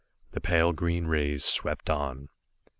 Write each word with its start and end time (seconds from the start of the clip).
The 0.31 0.41
pale 0.41 0.73
green 0.73 1.05
rays 1.05 1.45
swept 1.45 1.87
on. 1.91 2.29